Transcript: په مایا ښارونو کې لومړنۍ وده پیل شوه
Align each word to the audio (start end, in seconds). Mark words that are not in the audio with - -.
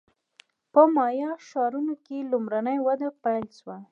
په 0.73 0.81
مایا 0.95 1.31
ښارونو 1.47 1.93
کې 2.05 2.27
لومړنۍ 2.31 2.77
وده 2.81 3.07
پیل 3.23 3.45
شوه 3.57 3.77